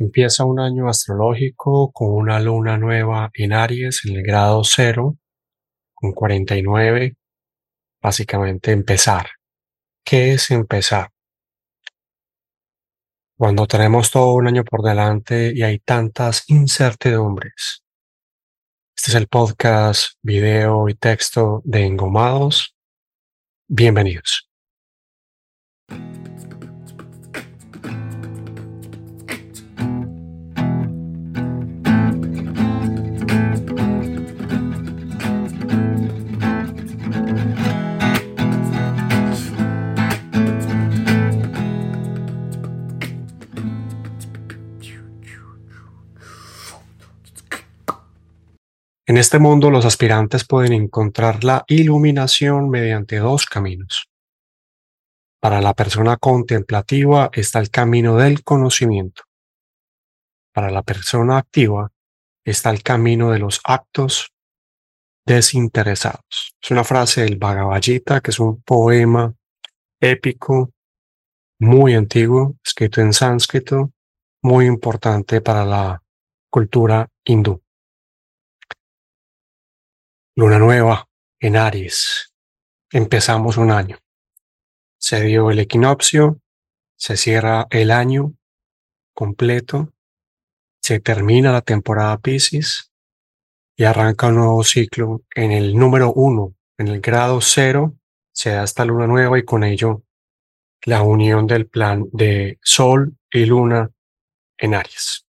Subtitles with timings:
[0.00, 5.16] Empieza un año astrológico con una luna nueva en Aries en el grado cero,
[5.92, 7.16] con 49.
[8.00, 9.26] Básicamente empezar.
[10.04, 11.10] ¿Qué es empezar?
[13.36, 17.82] Cuando tenemos todo un año por delante y hay tantas incertidumbres.
[18.96, 22.76] Este es el podcast, video y texto de Engomados.
[23.66, 24.48] Bienvenidos.
[49.18, 54.08] En este mundo los aspirantes pueden encontrar la iluminación mediante dos caminos.
[55.40, 59.24] Para la persona contemplativa está el camino del conocimiento.
[60.54, 61.90] Para la persona activa
[62.44, 64.32] está el camino de los actos
[65.26, 66.54] desinteresados.
[66.62, 69.34] Es una frase del Bhagavad Gita, que es un poema
[70.00, 70.70] épico,
[71.58, 73.90] muy antiguo, escrito en sánscrito,
[74.44, 76.00] muy importante para la
[76.52, 77.60] cultura hindú.
[80.38, 81.08] Luna nueva
[81.40, 82.32] en Aries.
[82.92, 83.98] Empezamos un año.
[84.96, 86.40] Se dio el equinoccio,
[86.96, 88.34] se cierra el año
[89.14, 89.92] completo,
[90.80, 92.92] se termina la temporada Pisces
[93.76, 97.96] y arranca un nuevo ciclo en el número uno, en el grado cero,
[98.32, 100.04] se da esta luna nueva y con ello
[100.84, 103.90] la unión del plan de Sol y Luna
[104.56, 105.27] en Aries.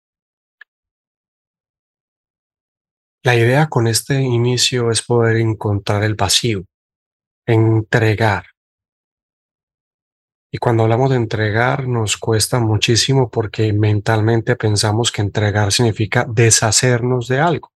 [3.25, 6.63] La idea con este inicio es poder encontrar el vacío,
[7.47, 8.45] entregar.
[10.51, 17.27] Y cuando hablamos de entregar nos cuesta muchísimo porque mentalmente pensamos que entregar significa deshacernos
[17.27, 17.71] de algo.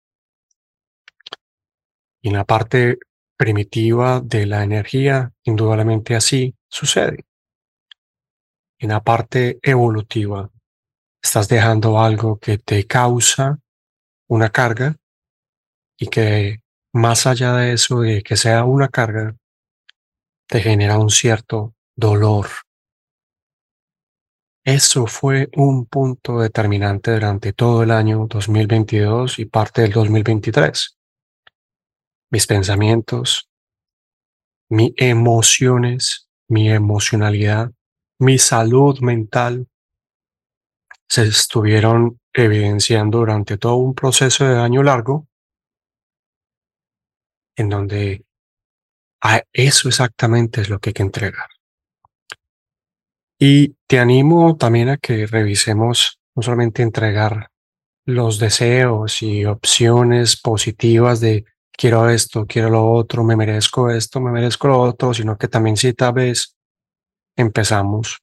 [2.21, 2.97] Y en la parte
[3.37, 7.25] primitiva de la energía, indudablemente así sucede.
[8.79, 10.51] En la parte evolutiva,
[11.23, 13.59] estás dejando algo que te causa
[14.27, 14.97] una carga
[15.97, 16.61] y que
[16.93, 19.35] más allá de eso, de que sea una carga,
[20.47, 22.47] te genera un cierto dolor.
[24.63, 30.97] Eso fue un punto determinante durante todo el año 2022 y parte del 2023.
[32.31, 33.49] Mis pensamientos,
[34.69, 37.71] mis emociones, mi emocionalidad,
[38.19, 39.67] mi salud mental
[41.07, 45.26] se estuvieron evidenciando durante todo un proceso de año largo
[47.57, 48.23] en donde
[49.51, 51.49] eso exactamente es lo que hay que entregar.
[53.39, 57.49] Y te animo también a que revisemos no solamente entregar
[58.05, 64.31] los deseos y opciones positivas de quiero esto, quiero lo otro, me merezco esto, me
[64.31, 66.55] merezco lo otro, sino que también si tal vez
[67.35, 68.19] empezamos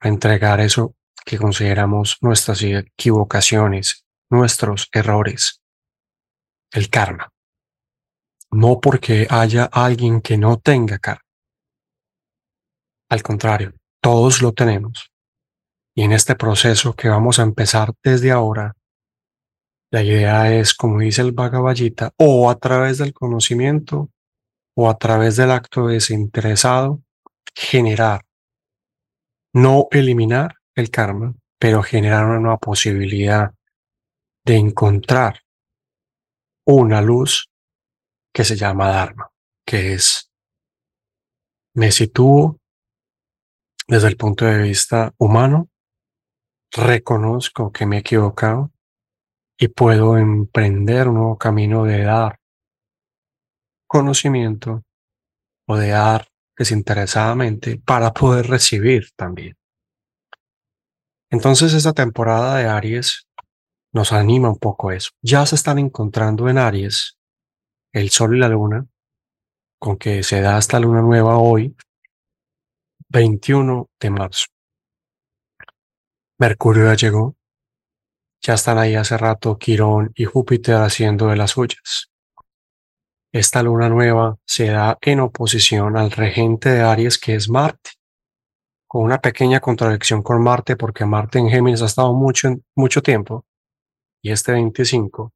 [0.00, 5.62] a entregar eso que consideramos nuestras equivocaciones, nuestros errores,
[6.72, 7.31] el karma
[8.52, 11.22] no porque haya alguien que no tenga cara.
[13.10, 15.10] Al contrario, todos lo tenemos.
[15.94, 18.74] Y en este proceso que vamos a empezar desde ahora,
[19.90, 21.76] la idea es, como dice el Bhagavad
[22.16, 24.10] o a través del conocimiento
[24.74, 27.02] o a través del acto desinteresado,
[27.54, 28.22] generar,
[29.52, 33.52] no eliminar el karma, pero generar una nueva posibilidad
[34.46, 35.40] de encontrar
[36.64, 37.51] una luz
[38.32, 39.30] que se llama Dharma,
[39.66, 40.30] que es,
[41.74, 42.58] me sitúo
[43.86, 45.68] desde el punto de vista humano,
[46.70, 48.72] reconozco que me he equivocado
[49.58, 52.38] y puedo emprender un nuevo camino de dar
[53.86, 54.82] conocimiento
[55.66, 59.56] o de dar desinteresadamente para poder recibir también.
[61.30, 63.26] Entonces esta temporada de Aries
[63.92, 65.10] nos anima un poco eso.
[65.22, 67.18] Ya se están encontrando en Aries
[67.92, 68.86] el Sol y la Luna,
[69.78, 71.76] con que se da esta luna nueva hoy,
[73.08, 74.46] 21 de marzo.
[76.38, 77.36] Mercurio ya llegó,
[78.40, 82.10] ya están ahí hace rato Quirón y Júpiter haciendo de las suyas.
[83.32, 87.90] Esta luna nueva se da en oposición al regente de Aries que es Marte,
[88.88, 93.44] con una pequeña contradicción con Marte porque Marte en Géminis ha estado mucho, mucho tiempo
[94.22, 95.32] y este 25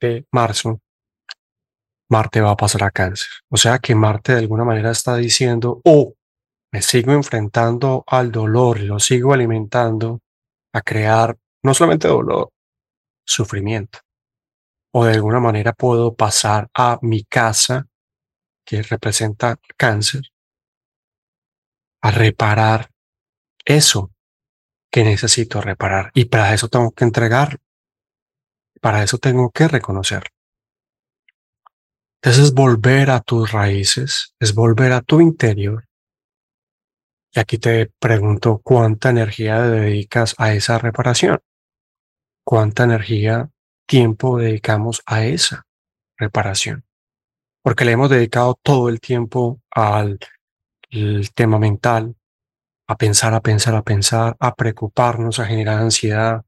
[0.00, 0.80] de marzo
[2.10, 3.28] Marte va a pasar a cáncer.
[3.48, 6.14] O sea que Marte de alguna manera está diciendo, oh,
[6.72, 10.20] me sigo enfrentando al dolor lo sigo alimentando
[10.72, 12.50] a crear no solamente dolor,
[13.24, 14.00] sufrimiento.
[14.92, 17.86] O de alguna manera puedo pasar a mi casa,
[18.64, 20.22] que representa cáncer,
[22.02, 22.90] a reparar
[23.64, 24.10] eso
[24.90, 26.10] que necesito reparar.
[26.14, 27.58] Y para eso tengo que entregar.
[28.80, 30.24] Para eso tengo que reconocer.
[32.22, 35.86] Entonces es volver a tus raíces, es volver a tu interior.
[37.32, 41.40] Y aquí te pregunto cuánta energía dedicas a esa reparación.
[42.44, 43.50] Cuánta energía,
[43.86, 45.66] tiempo dedicamos a esa
[46.18, 46.84] reparación.
[47.62, 50.18] Porque le hemos dedicado todo el tiempo al
[51.34, 52.16] tema mental,
[52.86, 56.44] a pensar, a pensar, a pensar, a preocuparnos, a generar ansiedad,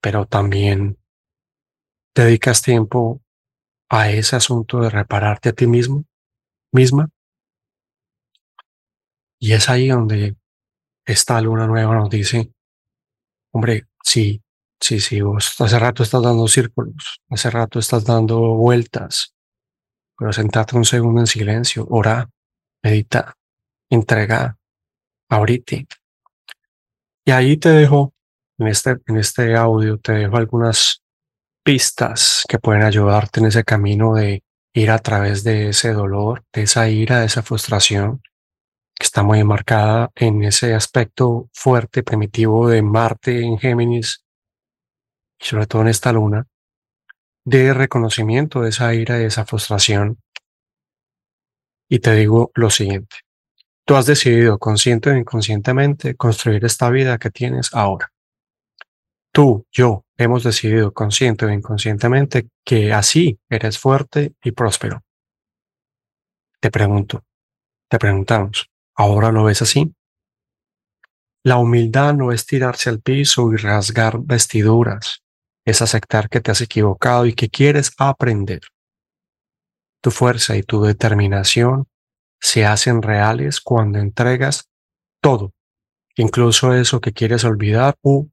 [0.00, 0.98] pero también
[2.14, 3.23] dedicas tiempo
[3.94, 6.04] a ese asunto de repararte a ti mismo,
[6.72, 7.10] misma.
[9.38, 10.36] Y es ahí donde
[11.06, 12.52] esta luna nueva nos dice,
[13.52, 14.42] hombre, sí,
[14.80, 19.32] sí, sí, vos hace rato estás dando círculos, hace rato estás dando vueltas,
[20.18, 22.28] pero sentate un segundo en silencio, ora,
[22.82, 23.36] medita,
[23.90, 24.58] entrega,
[25.28, 25.76] ahorita.
[27.24, 28.12] Y ahí te dejo,
[28.58, 31.03] en este, en este audio, te dejo algunas
[31.64, 36.62] pistas que pueden ayudarte en ese camino de ir a través de ese dolor, de
[36.62, 38.22] esa ira, de esa frustración,
[38.94, 44.24] que está muy marcada en ese aspecto fuerte, primitivo de Marte en Géminis,
[45.40, 46.46] y sobre todo en esta luna,
[47.44, 50.18] de reconocimiento de esa ira, de esa frustración.
[51.88, 53.16] Y te digo lo siguiente,
[53.86, 58.13] Tú has decidido consciente o inconscientemente construir esta vida que tienes ahora.
[59.34, 65.02] Tú, yo, hemos decidido consciente o inconscientemente que así eres fuerte y próspero.
[66.60, 67.24] Te pregunto,
[67.90, 69.92] te preguntamos, ¿ahora lo ves así?
[71.42, 75.24] La humildad no es tirarse al piso y rasgar vestiduras,
[75.64, 78.60] es aceptar que te has equivocado y que quieres aprender.
[80.00, 81.88] Tu fuerza y tu determinación
[82.40, 84.70] se hacen reales cuando entregas
[85.20, 85.52] todo,
[86.14, 88.28] incluso eso que quieres olvidar u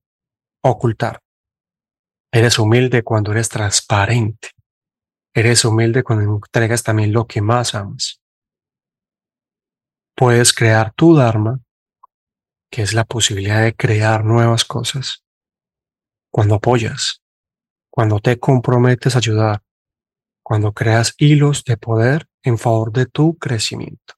[0.62, 1.22] ocultar.
[2.32, 4.50] Eres humilde cuando eres transparente.
[5.34, 8.22] Eres humilde cuando entregas también lo que más amas.
[10.16, 11.60] Puedes crear tu Dharma,
[12.70, 15.24] que es la posibilidad de crear nuevas cosas,
[16.32, 17.22] cuando apoyas,
[17.90, 19.64] cuando te comprometes a ayudar,
[20.44, 24.16] cuando creas hilos de poder en favor de tu crecimiento.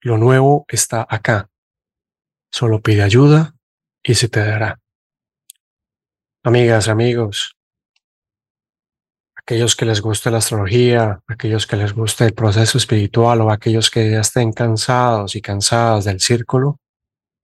[0.00, 1.50] Lo nuevo está acá.
[2.50, 3.55] Solo pide ayuda
[4.06, 4.80] y se te dará.
[6.44, 7.56] Amigas, amigos,
[9.34, 13.90] aquellos que les guste la astrología, aquellos que les guste el proceso espiritual o aquellos
[13.90, 16.78] que ya estén cansados y cansadas del círculo,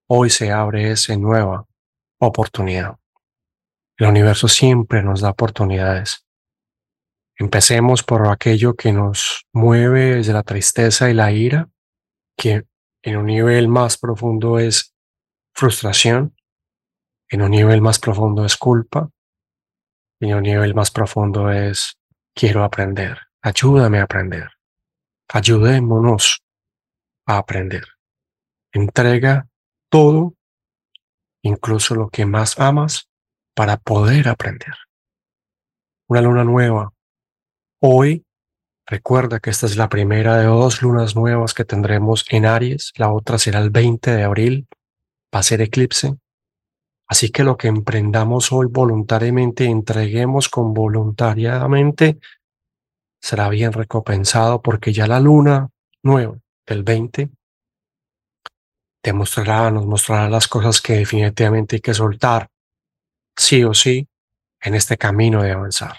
[0.07, 1.65] hoy se abre esa nueva
[2.19, 2.95] oportunidad.
[3.97, 6.25] El universo siempre nos da oportunidades.
[7.35, 11.69] Empecemos por aquello que nos mueve desde la tristeza y la ira,
[12.37, 12.63] que
[13.01, 14.95] en un nivel más profundo es
[15.53, 16.33] frustración,
[17.33, 19.09] en un nivel más profundo es culpa,
[20.21, 21.97] en un nivel más profundo es
[22.35, 24.49] quiero aprender, ayúdame a aprender,
[25.29, 26.43] ayudémonos
[27.25, 27.85] a aprender.
[28.71, 29.47] Entrega
[29.89, 30.35] todo,
[31.41, 33.09] incluso lo que más amas,
[33.55, 34.75] para poder aprender.
[36.07, 36.93] Una luna nueva
[37.81, 38.25] Hoy,
[38.85, 43.11] recuerda que esta es la primera de dos lunas nuevas que tendremos en Aries, la
[43.11, 44.67] otra será el 20 de abril,
[45.35, 46.15] va a ser eclipse.
[47.07, 52.19] Así que lo que emprendamos hoy voluntariamente, entreguemos con voluntariamente,
[53.21, 55.69] será bien recompensado porque ya la luna
[56.01, 57.29] nueva del 20
[59.01, 62.49] te mostrará, nos mostrará las cosas que definitivamente hay que soltar,
[63.35, 64.07] sí o sí,
[64.61, 65.97] en este camino de avanzar.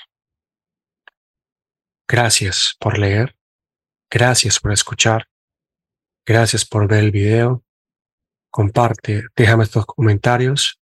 [2.09, 3.37] Gracias por leer,
[4.11, 5.29] gracias por escuchar,
[6.27, 7.63] gracias por ver el video,
[8.51, 10.81] comparte, déjame tus comentarios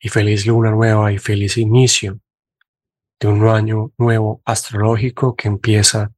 [0.00, 2.20] y feliz luna nueva y feliz inicio
[3.20, 6.12] de un año nuevo astrológico que empieza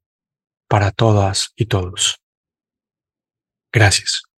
[0.67, 2.21] para todas y todos.
[3.71, 4.28] Gracias.